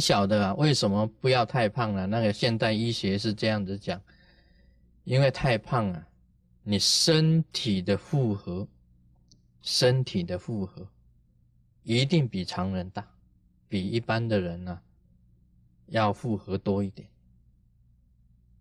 [0.00, 2.06] 们晓得啊，为什么不要太胖了？
[2.06, 4.00] 那个现代医学是这样子讲，
[5.04, 6.08] 因为太胖啊，
[6.62, 8.66] 你身体的负荷，
[9.60, 10.88] 身体的负荷
[11.82, 13.06] 一定比常人大，
[13.68, 14.80] 比一般的人呢
[15.88, 17.06] 要负荷多一点。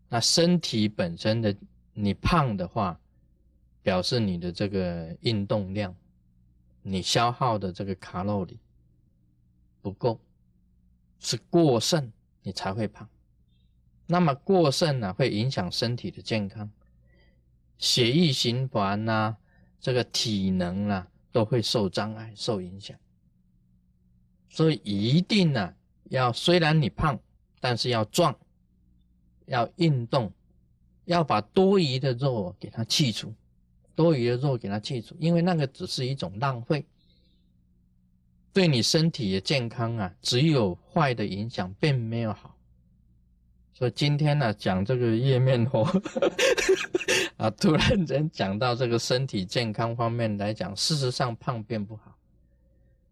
[0.10, 1.56] 那身体本身的
[1.94, 3.00] 你胖的话，
[3.82, 5.96] 表示你的这个运动量，
[6.82, 8.60] 你消耗的这个卡路里
[9.82, 10.20] 不够。
[11.20, 13.08] 是过剩，你才会胖。
[14.08, 16.72] 那么过剩呢，会影响身体的健康，
[17.78, 19.38] 血液循环呐，
[19.80, 22.98] 这个体能啊，都会受障碍、受影响。
[24.50, 27.20] 所以一定呢，要虽然你胖，
[27.60, 28.36] 但是要壮，
[29.46, 30.34] 要运动，
[31.06, 33.34] 要把多余的肉给它去除，
[33.94, 36.84] 多余的肉给它去除，因为那个只是一种浪费。
[38.52, 42.56] 对你身体的健康啊，只有坏的影响，并没有好。
[43.74, 45.84] 所以今天呢，讲这个叶面活
[47.38, 52.18] 啊，突然间讲到这个身体健康方面来讲，事实上胖并不好。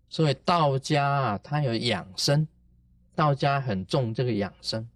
[0.10, 2.48] 所以道家啊，它有养生，
[3.16, 4.90] 道家很重这个养生。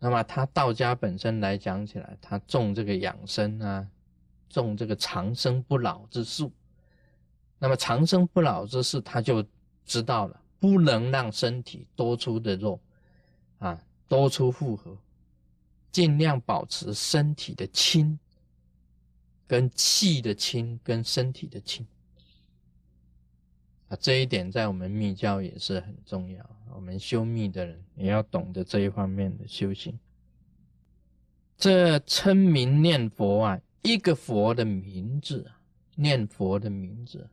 [0.00, 3.84] 那么他道家本身来讲起来，他重这个养生啊，
[4.48, 6.52] 重这个长生不老之术。
[7.58, 9.44] 那么长生不老之事，他就
[9.84, 12.80] 知道了，不能让身体多出的肉，
[13.58, 14.96] 啊，多出负荷，
[15.90, 18.18] 尽量保持身体的轻，
[19.46, 21.86] 跟气的轻，跟身体的轻，
[23.88, 26.48] 啊，这一点在我们密教也是很重要。
[26.74, 29.98] 我们修密的人也要懂得这一方面的修行。
[31.56, 35.50] 这称名念佛啊，一个佛的名字，
[35.96, 37.28] 念佛的名字。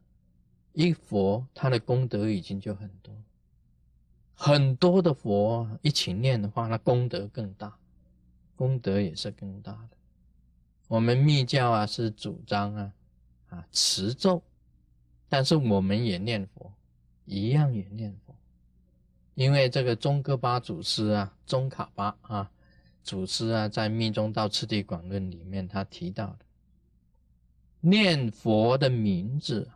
[0.76, 3.16] 一佛，他的功德已经就很多，
[4.34, 7.74] 很多的佛一起念的话，那功德更大，
[8.58, 9.90] 功德也是更大的。
[10.90, 12.94] 我们密教啊是主张啊
[13.48, 14.44] 啊持咒，
[15.30, 16.74] 但是我们也念佛，
[17.24, 18.36] 一样也念佛，
[19.34, 22.52] 因为这个宗喀巴祖师啊，宗卡巴啊
[23.02, 26.40] 祖师啊，在《密宗道次第广论》里面他提到的，
[27.80, 29.72] 念佛的名字。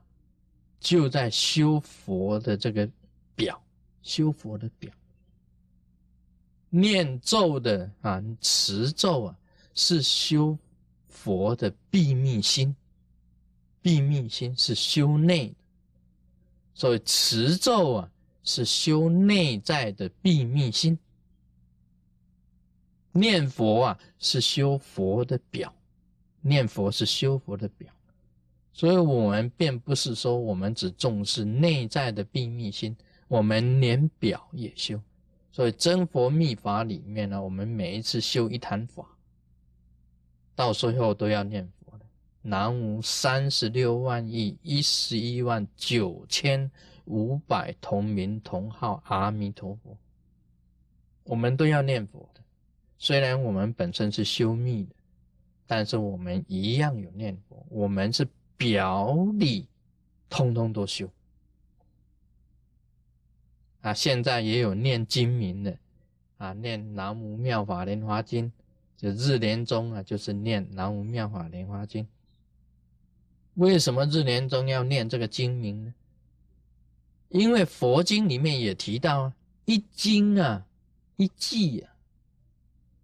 [0.80, 2.90] 就在修佛的这个
[3.36, 3.62] 表，
[4.02, 4.92] 修佛的表，
[6.70, 9.38] 念咒的啊，持咒啊，
[9.74, 10.58] 是修
[11.08, 12.74] 佛的秘密心，
[13.82, 15.56] 秘密心是修内的，
[16.74, 18.12] 所以持咒啊
[18.44, 20.98] 是修内在的秘密心，
[23.12, 25.74] 念佛啊是修佛的表，
[26.40, 27.94] 念佛是修佛的表。
[28.72, 32.96] 所以，我们并不是说我们只重视内在的秘密心，
[33.28, 35.02] 我们连表也修。
[35.52, 39.06] 所以，真佛密法里面呢，我们每一次修一坛法，
[40.56, 42.06] 到最后都要念佛的。
[42.42, 46.72] 南无三十六万亿一十一万九千
[47.04, 49.98] 五百同名同号阿弥陀佛，
[51.26, 52.42] 我们都要念佛的。
[52.98, 54.96] 虽然我们本身是修密的，
[55.68, 57.66] 但是我们一样有念佛。
[57.70, 58.26] 我们是。
[58.60, 59.66] 表里
[60.30, 61.10] 通通都修
[63.80, 63.94] 啊！
[63.94, 65.78] 现在也有念经名的
[66.38, 68.52] 啊，念南无妙法莲华经，
[68.98, 72.06] 就日莲宗啊，就是念南无妙法莲华经。
[73.54, 75.94] 为什么日莲宗要念这个经名呢？
[77.30, 79.34] 因为佛经里面也提到啊，
[79.64, 80.66] 一经啊，
[81.16, 81.94] 一句啊，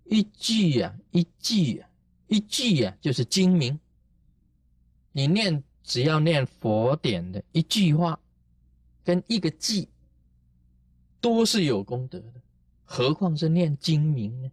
[0.03, 1.89] 一句啊，一句啊，
[2.27, 3.79] 一句啊，就是经名。
[5.17, 8.19] 你念只要念佛典的一句话，
[9.01, 9.87] 跟一个字，
[11.21, 12.33] 都是有功德的，
[12.83, 14.51] 何况是念经名呢？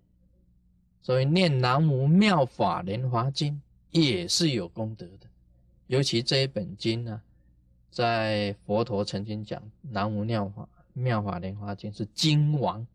[1.02, 5.26] 所以念南无妙法莲华经也是有功德的。
[5.88, 7.20] 尤其这一本经呢，
[7.90, 12.86] 在佛陀曾经讲，南无妙法妙法莲华经是经王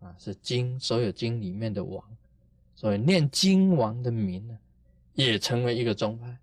[0.00, 2.04] 啊，是经所有经里面的王，
[2.74, 4.58] 所以念经王的名呢，
[5.14, 6.36] 也成为一个宗派。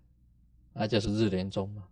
[0.74, 1.84] 那就是日莲宗嘛，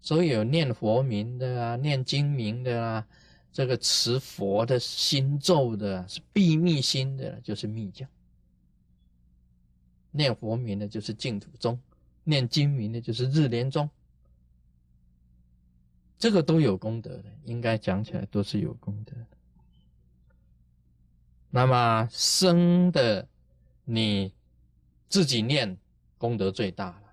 [0.00, 3.06] 所以有念佛名的啊，念经名的啊，
[3.52, 8.06] 这个持佛的心咒的，是秘密心的，就是密教；
[10.12, 11.76] 念佛名的，就是净土宗；
[12.22, 13.90] 念经名的，就是日莲宗。
[16.18, 19.12] 这个都有功德的，应该讲起来都是有功德。
[21.50, 23.26] 那么生的
[23.84, 24.32] 你
[25.08, 25.76] 自己念，
[26.18, 27.05] 功德最大了。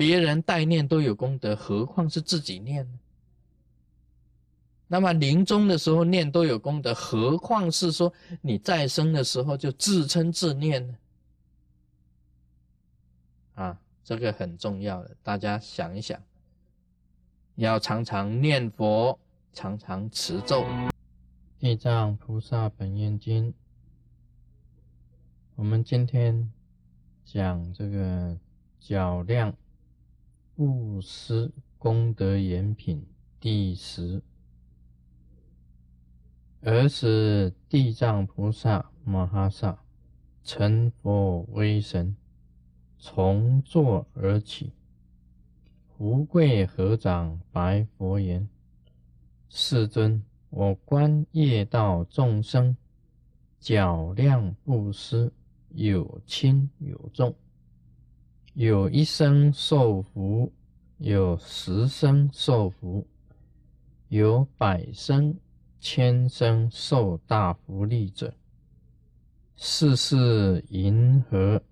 [0.00, 2.98] 别人代念都有功德，何况是自己念呢？
[4.88, 8.10] 那么临终的时候念都有功德，何况是说
[8.40, 10.96] 你再生的时候就自称自念呢？
[13.56, 16.18] 啊，这个很重要的，大家想一想，
[17.56, 19.18] 要常常念佛，
[19.52, 20.64] 常常持咒。
[21.58, 23.52] 地藏菩萨本愿经，
[25.56, 26.50] 我们今天
[27.22, 28.34] 讲这个
[28.80, 29.54] 较量
[30.60, 33.06] 布施功德言品
[33.40, 34.20] 第十。
[36.60, 39.82] 尔时地藏菩萨摩诃萨
[40.44, 42.14] 成佛威神，
[42.98, 44.74] 从座而起，
[45.96, 48.46] 福贵合掌白佛言
[49.48, 52.76] ：“世尊。”我观业道众生，
[53.58, 55.32] 较量布施，
[55.70, 57.34] 有轻有重，
[58.54, 60.52] 有一生受福，
[60.98, 63.06] 有十生受福，
[64.08, 65.34] 有百生、
[65.78, 68.34] 千生受大福利者，
[69.56, 71.62] 世事银河，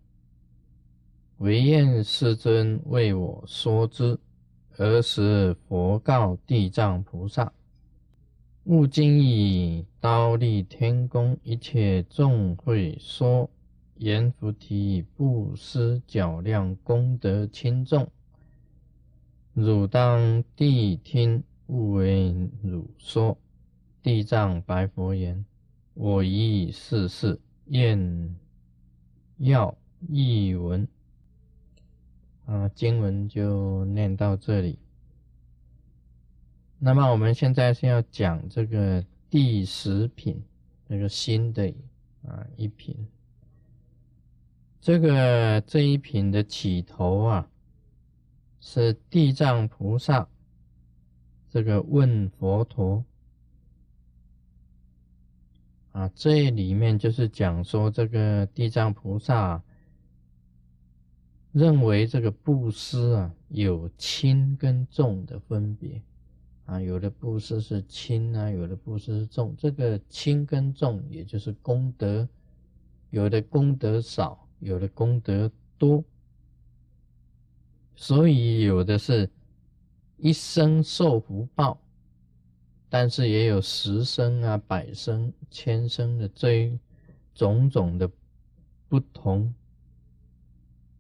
[1.39, 4.19] 唯愿世尊为我说之。
[4.77, 7.53] 尔时佛告地藏菩萨。
[8.63, 13.51] 吾今以刀立天宫，一切众会说
[13.99, 18.11] 言菩提布施较量功德轻重，
[19.55, 23.37] 汝当谛听，勿为汝说。
[24.01, 25.45] 地藏白佛言：
[25.95, 28.37] 我以世事愿
[29.39, 29.77] 要
[30.09, 30.87] 译文。
[32.47, 34.79] 啊，经文就念到这里。
[36.79, 40.41] 那么我们现在是要讲这个第十品，
[40.87, 41.75] 那个新的
[42.27, 42.97] 啊一品。
[44.89, 47.51] 这个这一品的起头啊，
[48.59, 50.27] 是地藏菩萨
[51.51, 53.05] 这个问佛陀
[55.93, 59.63] 啊，这里面就是讲说这个地藏菩萨
[61.53, 66.01] 认为这个布施啊有轻跟重的分别。
[66.65, 69.55] 啊，有的布施是轻啊，有的布施是重。
[69.59, 72.27] 这个轻跟重，也就是功德，
[73.11, 76.03] 有的功德少，有的功德多。
[77.97, 79.29] 所以有的是
[80.17, 81.81] 一生受福报，
[82.89, 86.79] 但是也有十生啊、百生、千生的这
[87.35, 88.11] 种种的
[88.89, 89.53] 不同。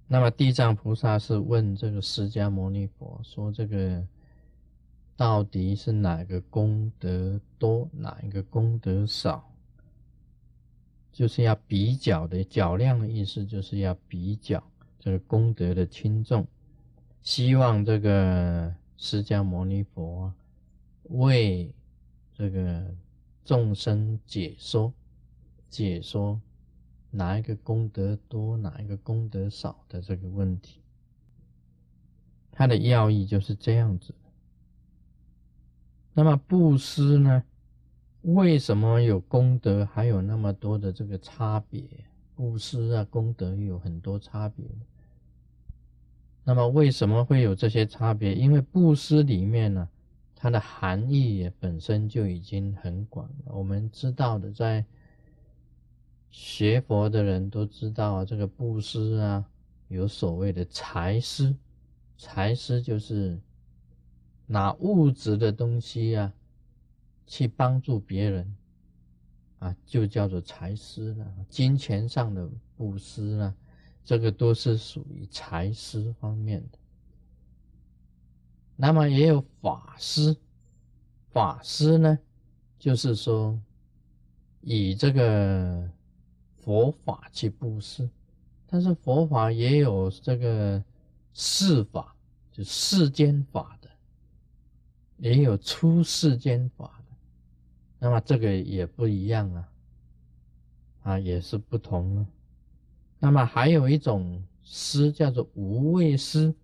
[0.06, 4.06] 那么地藏菩萨是问这个释迦牟尼佛说：“这个。”
[5.19, 9.52] 到底是哪个功德多，哪一个功德少？
[11.18, 14.62] 就是要比较的，较量的意思就是要比较
[15.00, 16.46] 这个功德的轻重。
[17.22, 20.32] 希望这个释迦牟尼佛
[21.02, 21.74] 为
[22.32, 22.94] 这个
[23.44, 24.92] 众生解说，
[25.68, 26.40] 解说
[27.10, 30.80] 哪一个功德多，哪一个功德少的这个问题。
[32.52, 34.14] 它的要义就是这样子。
[36.14, 37.42] 那么布施呢？
[38.22, 41.82] 为什么有功德，还有那么多的这个差别？
[42.34, 44.64] 布施啊，功德有很多差别。
[46.44, 48.34] 那么为什么会有这些差别？
[48.34, 49.88] 因为布施里面呢，
[50.34, 53.54] 它的含义也本身就已经很广了。
[53.54, 54.84] 我们知道的，在
[56.30, 59.44] 学佛的人都知道啊，这个布施啊，
[59.88, 61.54] 有所谓的财施，
[62.16, 63.38] 财施就是。
[64.50, 66.32] 拿物质的东西呀，
[67.28, 68.56] 去帮助别人，
[69.58, 71.47] 啊，就叫做财施了。
[71.50, 73.54] 金钱上的布施呢，
[74.02, 76.78] 这个都是属于财施方面的。
[78.76, 80.35] 那么也有法施，
[81.30, 82.18] 法施呢，
[82.78, 83.61] 就是说
[84.62, 85.87] 以这个
[86.56, 88.08] 佛法去布施，
[88.66, 90.82] 但是佛法也有这个
[91.35, 92.16] 世法，
[92.50, 93.88] 就世间法的。
[95.20, 96.98] 也有出世间法，
[97.99, 99.69] 那么这个也不一样啊，
[101.02, 102.26] 啊也是不同了。
[103.19, 106.55] 那么还有一种施叫做无畏施，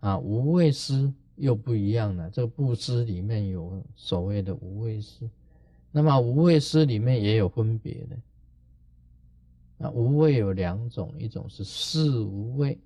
[0.00, 2.30] 啊无畏施又不一样了。
[2.30, 5.28] 这个布施里面有所谓的无畏施，
[5.90, 8.16] 那么无畏施里面也有分别的。
[9.86, 12.78] 啊无畏有两种，一种是事无畏，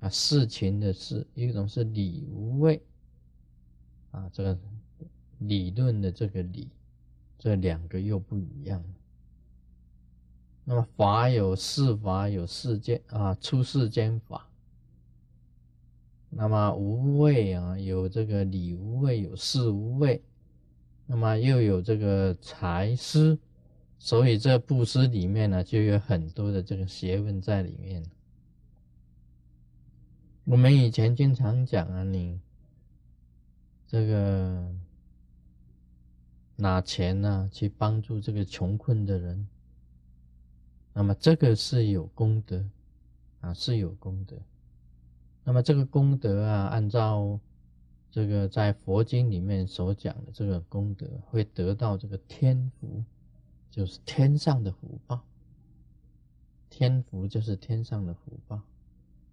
[0.00, 2.82] 啊事情的事；一种是理无畏。
[4.10, 4.58] 啊，这个
[5.48, 6.68] 理论的这个理，
[7.38, 8.82] 这两个又不一样。
[10.64, 14.48] 那么法有四法，有世间啊，出世间法。
[16.30, 20.22] 那么无畏啊，有这个理无畏，有事无畏
[21.06, 23.38] 那么又有这个财施，
[23.98, 28.02] 所以这布施里面呢，就有很多的这个学问在里面。
[30.44, 32.40] 我们以前经常讲啊，你
[33.86, 34.74] 这个
[36.56, 39.46] 拿钱呢去帮助这个穷困的人，
[40.92, 42.64] 那么这个是有功德
[43.40, 44.36] 啊，是有功德。
[45.42, 47.38] 那么这个功德啊，按照
[48.10, 53.02] 这个在佛经里面所讲的这个功德，会得到这个天福，
[53.70, 55.20] 就是天上的福报。
[56.70, 58.60] 天福就是天上的福报。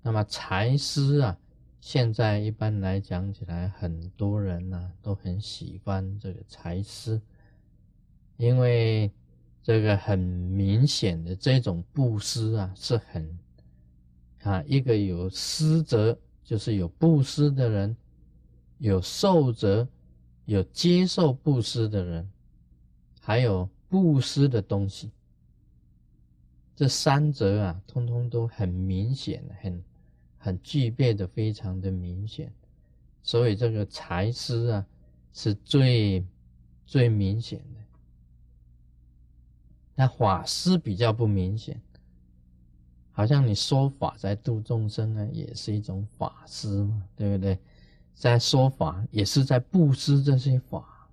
[0.01, 1.37] 那么财施啊，
[1.81, 7.19] 现在一般来讲起来，很多人呢都很喜欢这个财施，
[8.37, 9.11] 因为
[9.63, 13.39] 这个很明显的这种布施啊，是很
[14.43, 17.97] 啊一个有施者，就是有布施的人，
[18.77, 19.87] 有受者，
[20.45, 22.29] 有接受布施的人，
[23.19, 25.09] 还有布施的东西，
[26.75, 29.83] 这三者啊，通通都很明显，很。
[30.43, 32.51] 很具备的，非常的明显，
[33.21, 34.85] 所以这个财施啊
[35.31, 36.25] 是最
[36.87, 37.79] 最明显的。
[39.93, 41.79] 那法师比较不明显，
[43.11, 47.59] 好像你说法在度众生呢，也是一种法师嘛，对不对？
[48.15, 51.07] 在说法也是在布施这些法，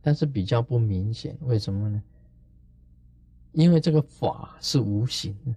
[0.00, 2.00] 但是比较不明显，为什么呢？
[3.50, 5.54] 因为这个法是无形的。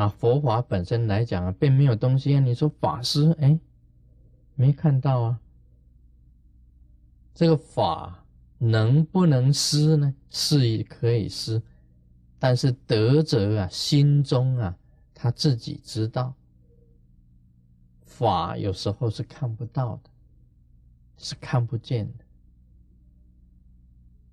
[0.00, 2.40] 啊，佛法本身来讲啊，并没有东西啊。
[2.40, 3.60] 你说法师，哎，
[4.54, 5.40] 没看到啊。
[7.34, 8.24] 这个法
[8.56, 10.14] 能不能施呢？
[10.30, 11.60] 是可以施，
[12.38, 14.74] 但是德者啊，心中啊，
[15.12, 16.32] 他自己知道。
[18.02, 20.10] 法有时候是看不到的，
[21.18, 22.24] 是看不见的。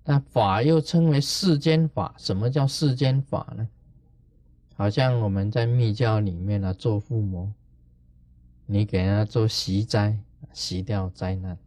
[0.02, 2.14] 但法又称为世间法。
[2.16, 3.68] 什么叫世间法呢？
[4.78, 7.52] 好像我们在密教里面呢，做父母，
[8.64, 10.16] 你给人家做习灾，
[10.52, 11.58] 习掉灾难，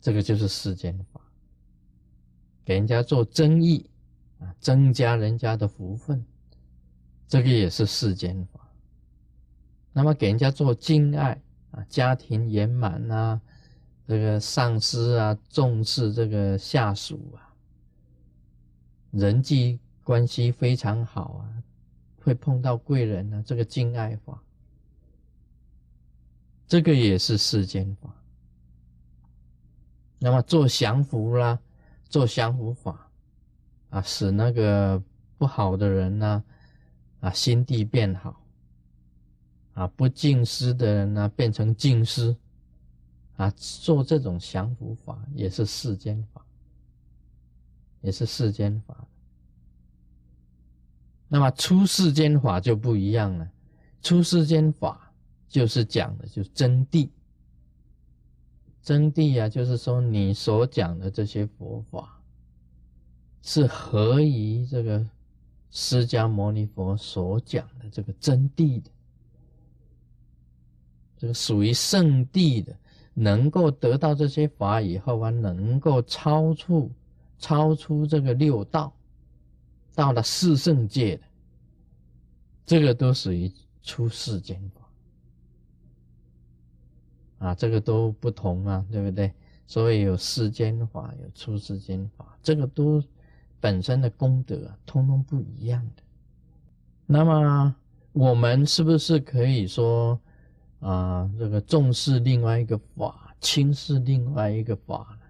[0.00, 1.20] 这个就是世间法；
[2.64, 3.88] 给人家做增益
[4.40, 6.26] 啊，增加人家的福分，
[7.28, 8.68] 这个也是世间法。
[9.92, 11.40] 那么给人家做敬爱
[11.70, 13.40] 啊，家庭圆满啊，
[14.08, 17.54] 这个上司啊重视这个下属啊，
[19.12, 21.59] 人际关系非常好啊。
[22.22, 24.42] 会碰到贵人呢，这个敬爱法，
[26.66, 28.14] 这个也是世间法。
[30.18, 31.58] 那么做降伏啦，
[32.04, 33.10] 做降伏法
[33.88, 35.02] 啊，使那个
[35.38, 36.44] 不好的人呢，
[37.20, 38.44] 啊心地变好，
[39.72, 42.36] 啊不敬师的人呢变成敬师，
[43.36, 46.44] 啊做这种降伏法也是世间法，
[48.02, 49.06] 也是世间法。
[51.32, 53.48] 那么出世间法就不一样了，
[54.02, 55.12] 出世间法
[55.46, 57.08] 就是讲的就是真谛，
[58.82, 62.20] 真谛啊，就是说你所讲的这些佛法
[63.42, 65.06] 是合于这个
[65.70, 68.90] 释迦牟尼佛所讲的这个真谛的，
[71.16, 72.76] 这个属于圣地的，
[73.14, 76.90] 能够得到这些法以后啊，能够超出
[77.38, 78.92] 超出这个六道。
[79.94, 81.22] 到了四圣界的，
[82.64, 84.80] 这个都属于出世间法
[87.46, 89.32] 啊，这个都不同啊，对不对？
[89.66, 93.02] 所以有世间法，有出世间法，这个都
[93.60, 96.02] 本身的功德啊，通通不一样的。
[97.06, 97.74] 那么
[98.12, 100.20] 我们是不是可以说
[100.80, 105.26] 啊，这个重视另外一个法，轻视另外一个法呢？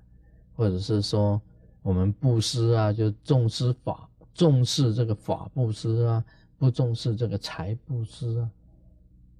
[0.56, 1.40] 或者是说
[1.80, 4.09] 我们布施啊，就重视法？
[4.34, 6.24] 重视这个法布施啊，
[6.56, 8.50] 不重视这个财布施啊，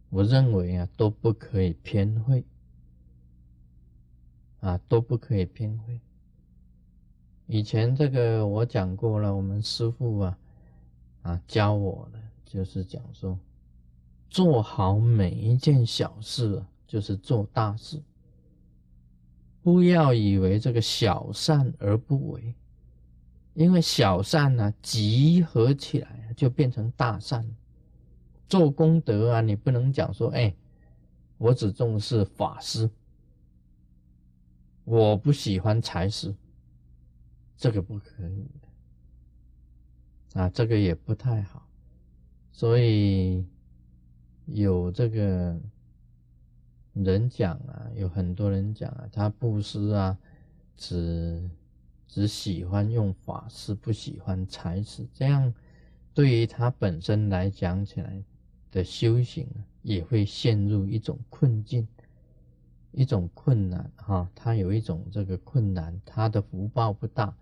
[0.08, 2.44] 我认为啊都不可以偏会
[4.60, 6.00] 啊，都不可以偏会。
[7.46, 10.38] 以前这个我讲过了，我们师父啊
[11.22, 13.38] 啊教我的就是讲说，
[14.28, 18.00] 做好每一件小事就是做大事，
[19.62, 22.54] 不要以为这个小善而不为。
[23.54, 27.46] 因为小善呢，集合起来就变成大善。
[28.48, 30.54] 做功德啊，你不能讲说，哎，
[31.38, 32.90] 我只重视法师，
[34.84, 36.34] 我不喜欢财师，
[37.56, 38.48] 这个不可以
[40.32, 41.66] 的，啊，这个也不太好。
[42.50, 43.46] 所以
[44.46, 45.60] 有这个
[46.94, 50.18] 人讲啊，有很多人讲啊，他布施啊。
[50.82, 51.46] 只
[52.12, 55.54] 只喜欢用法师，不喜欢财师，这样
[56.12, 58.20] 对于他本身来讲起来
[58.72, 59.46] 的修行
[59.82, 61.86] 也会陷入一种困境，
[62.90, 64.28] 一种困难哈。
[64.34, 67.32] 他有一种这个困难，他的福报不大，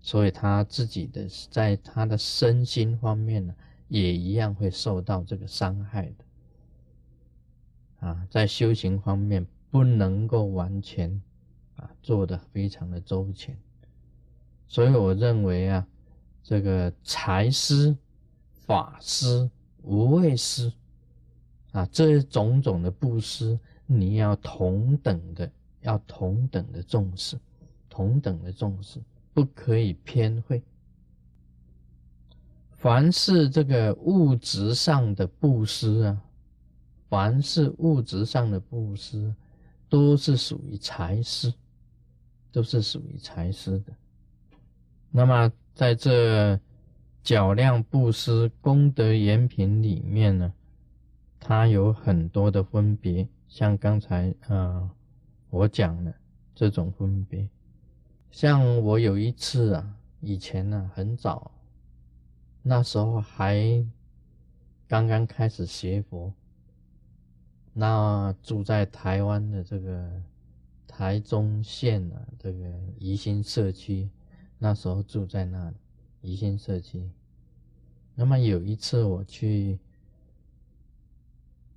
[0.00, 3.54] 所以他自己的在他的身心方面呢，
[3.86, 8.08] 也一样会受到这个伤害的。
[8.08, 11.22] 啊，在修行方面不能够完全
[11.76, 13.56] 啊做的非常的周全，
[14.68, 15.86] 所以我认为啊，
[16.42, 17.96] 这个财师、
[18.66, 19.50] 法师、
[19.82, 20.72] 无畏师
[21.72, 25.50] 啊，这种种的布施，你要同等的，
[25.82, 27.38] 要同等的重视，
[27.88, 29.00] 同等的重视，
[29.32, 30.62] 不可以偏废。
[32.72, 36.22] 凡是这个物质上的布施啊。
[37.08, 39.32] 凡是物质上的布施，
[39.88, 41.54] 都是属于财施，
[42.50, 43.92] 都是属于财施的。
[45.16, 46.60] 那么在这
[47.22, 50.52] 较量布施功德延品里面呢，
[51.40, 54.90] 它有很多的分别，像刚才啊
[55.48, 56.14] 我讲的
[56.54, 57.48] 这种分别。
[58.30, 61.50] 像我有一次啊，以前呢很早，
[62.62, 63.82] 那时候还
[64.86, 66.30] 刚刚开始学佛。
[67.72, 70.10] 那住在台湾的这个
[70.86, 74.06] 台中县啊，这个宜兴社区，
[74.58, 75.76] 那时候住在那里
[76.20, 77.10] 宜兴社区。
[78.14, 79.78] 那么有一次我去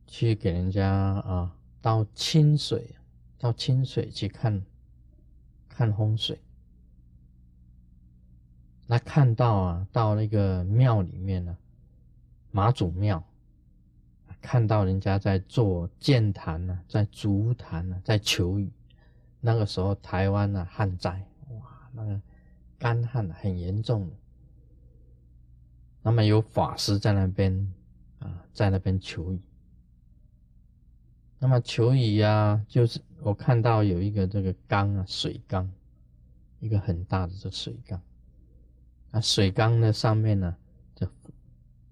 [0.07, 2.95] 去给人家啊到清水，
[3.37, 4.63] 到清水去看
[5.67, 6.39] 看风水，
[8.87, 11.57] 那看到啊到那个庙里面呢，
[12.51, 13.23] 妈祖庙。
[14.41, 18.71] 看到人家在做建坛呢，在竹坛呢，在求雨。
[19.41, 22.21] 那个时候台湾呢旱灾，哇，那个
[22.79, 24.15] 干旱很严重的。
[26.01, 27.73] 那么有法师在那边
[28.17, 29.39] 啊，在那边求雨。
[31.37, 35.69] 那么求雨呀，就是我看到有一个这个缸啊，水缸，
[36.59, 38.01] 一个很大的这水缸。
[39.11, 40.55] 那水缸的上面呢，
[40.95, 41.07] 就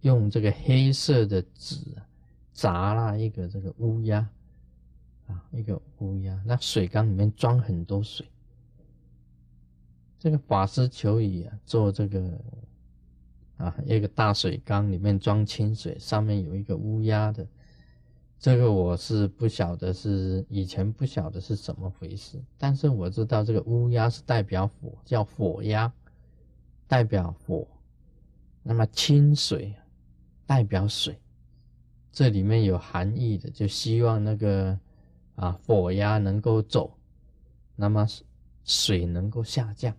[0.02, 1.78] 用这个黑色的纸。
[2.54, 4.28] 砸了一个这个乌鸦
[5.28, 6.41] 啊，一个乌鸦。
[6.43, 8.28] 那水缸里面装很多水。
[10.19, 12.41] 这个法师求雨啊，做这个
[13.58, 17.45] 啊，一个大水缸里面装清水，上面有一个乌鸦的。
[18.39, 25.91] 这个我是不晓得是以前不晓得是怎么回事，但是我知道这个乌鸦是代表火，叫火鸦，
[26.88, 27.67] 代表火。
[28.62, 29.73] 那么清水
[30.45, 31.17] 代表水。
[32.12, 34.80] 这里面有含义的，就希望那个
[35.36, 36.95] 啊火压能够走，
[37.75, 38.06] 那么
[38.63, 39.95] 水能够下降，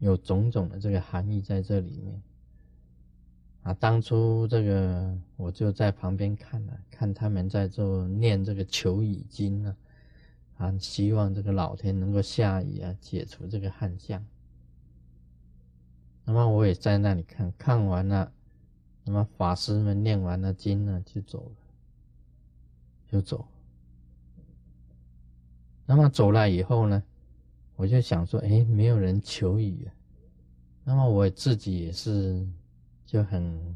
[0.00, 2.20] 有种种的这个含义在这里面。
[3.62, 9.76] 啊，当初这个我就在旁边看了，看他们在做念这个求雨经呢，
[10.58, 14.26] 啊，希望这个老天能够下雨啊，解除这个旱象。
[16.24, 18.32] 那么我也在那里看看完了。
[19.02, 21.56] 那么法师们念完了经呢，就走了，
[23.08, 23.48] 就走。
[25.86, 27.02] 那么走了以后呢，
[27.80, 29.88] 我就想说，哎，没有人求雨。
[30.84, 32.46] 那么我自己也是
[33.06, 33.74] 就很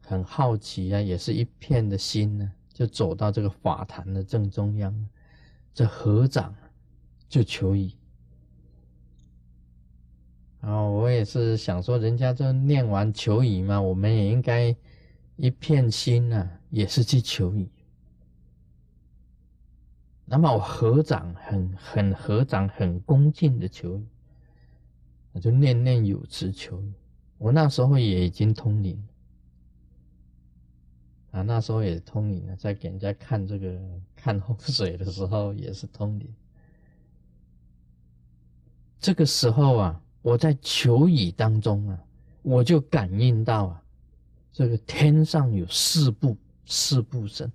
[0.00, 4.94] 很好奇啊，也是一片的心呢，就走到这个法坛的正中央，
[5.74, 6.54] 这合掌
[7.28, 7.90] 就求雨。
[10.60, 14.72] 然后我也是想说，人家就念完求雨嘛，我们也应该
[15.34, 17.68] 一片心呐，也是去求雨。
[20.28, 24.06] 那么我合掌，很很合掌，很恭敬的求雨，
[25.32, 26.92] 我就念念有词求雨。
[27.38, 29.02] 我那时候也已经通灵
[31.30, 33.78] 啊，那时候也通灵了，在给人家看这个
[34.14, 36.32] 看风水的时候也是通灵。
[38.98, 40.00] 这个时候啊。
[40.20, 41.98] 我在求雨当中啊，
[42.42, 43.82] 我就感应到啊，
[44.52, 46.36] 这个天上有四部
[46.66, 47.50] 四部神，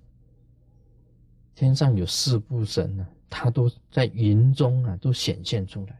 [1.54, 5.98] 天上有四部神呢，他都在云中啊，都显现出来。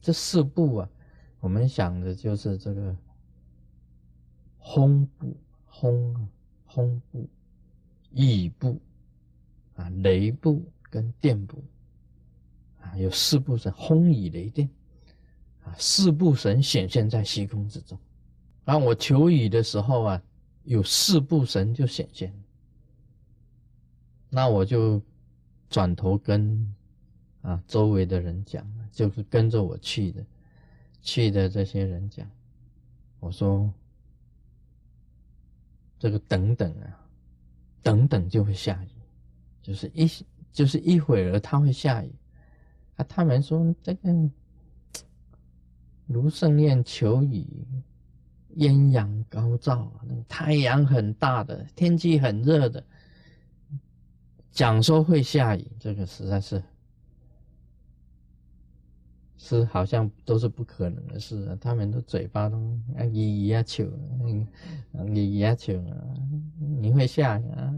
[0.00, 0.90] 这四部啊，
[1.40, 2.96] 我们想的就是这个
[4.58, 5.36] 轰部、
[5.66, 6.28] 轰
[6.64, 7.28] 轰部、
[8.12, 8.80] 雨部
[9.76, 11.62] 啊、雷部跟电部
[12.80, 14.68] 啊，有四部神，轰雨雷电。
[15.62, 17.98] 啊，四部神显现在虚空之中。
[18.64, 20.22] 啊，我求雨的时候啊，
[20.64, 22.32] 有四部神就显现。
[24.30, 25.02] 那我就
[25.68, 26.74] 转头跟
[27.42, 30.24] 啊，周围的人讲，就是跟着我去的，
[31.02, 32.28] 去的这些人讲，
[33.18, 33.72] 我说
[35.98, 37.00] 这个等等啊，
[37.82, 38.88] 等等就会下雨，
[39.62, 40.08] 就是一
[40.52, 42.12] 就是一会儿它会下雨，
[42.96, 44.30] 啊，他们说这个
[46.06, 47.46] 卢胜彦求雨，
[48.56, 49.92] 艳阳高照，
[50.28, 52.84] 太阳很大的，天气很热的，
[54.52, 56.62] 讲说会下雨，这个实在是。
[59.42, 61.56] 是好像都是不可能的事啊！
[61.58, 62.58] 他们的嘴巴都
[62.94, 63.84] 啊咿咿呀求，
[64.22, 64.46] 咿
[64.92, 65.96] 咿呀求啊！
[66.78, 67.74] 你会下啊？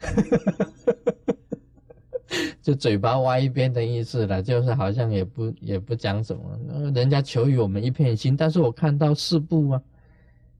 [2.60, 6.90] 就嘴巴歪一边的意思了，就是好像也不也不讲什么。
[6.92, 9.80] 人家求雨我们一片心，但是我看到四部啊，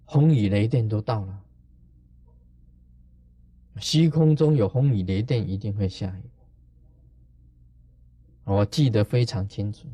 [0.05, 1.41] 红雨雷电都到了，
[3.81, 6.31] 虚空中有红雨雷电，一定会下雨。
[8.45, 9.87] 我记得非常清楚。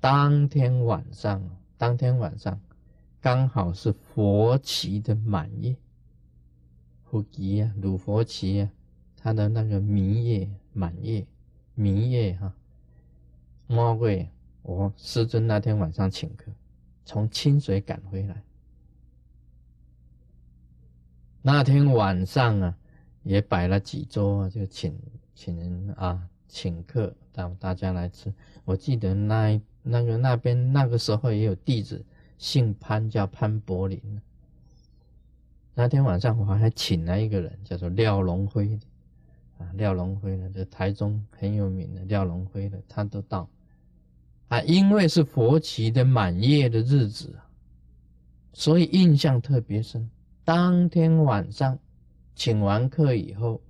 [0.00, 1.42] 当天晚上，
[1.76, 2.60] 当天晚上
[3.20, 5.74] 刚好是佛旗的满月，
[7.04, 8.70] 佛旗啊，鲁佛旗啊，
[9.16, 11.26] 它的那个明月满月，
[11.74, 12.54] 明月哈，
[13.66, 14.28] 魔鬼，
[14.62, 16.52] 我师尊那天晚上请客，
[17.04, 18.42] 从清水赶回来，
[21.48, 22.76] 那天晚上啊，
[23.22, 24.92] 也摆了几桌，就请
[25.32, 28.34] 请人啊，请客让大家来吃。
[28.64, 29.60] 我记得那。
[29.88, 32.04] 那个那边那个时候也有弟子，
[32.38, 34.20] 姓潘，叫潘柏林。
[35.74, 38.76] 那天晚上我还请了一个人，叫做廖龙辉，
[39.58, 43.48] 啊，廖龙辉呢，就台中很有名的廖龙辉的，他都到。
[44.48, 47.32] 啊，因为是佛旗的满月的日子，
[48.52, 50.10] 所以印象特别深。
[50.46, 51.76] 当天晚上
[52.36, 53.60] 请完客以后，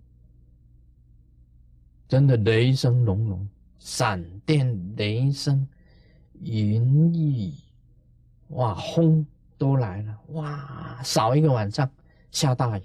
[2.07, 5.67] 真的雷声隆隆，闪电雷声。
[6.43, 7.51] 云雨，
[8.49, 11.91] 哇，轰都来了，哇，少一个晚上
[12.31, 12.83] 下大雨。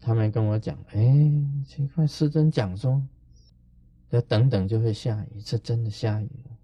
[0.00, 1.30] 他们跟我讲，哎，
[1.66, 3.06] 奇怪，师尊讲说，
[4.08, 6.56] 要等等就会下雨，是真的下雨了。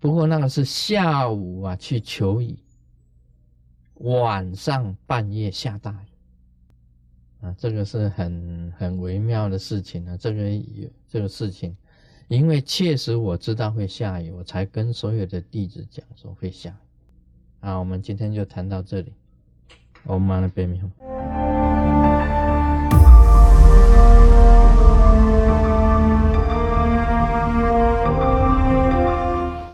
[0.00, 2.58] 不过那个是下午啊去求雨，
[4.02, 11.76] 晚上半夜下大雨，啊，这个是很很微妙的事情啊，这个有这个事情。
[12.28, 17.66] 因为确实我知道会下雨，我才跟所有的弟子讲说会下雨。
[17.66, 19.12] 啊，我们今天就谈到这里。
[20.04, 21.51] 我们那边没有。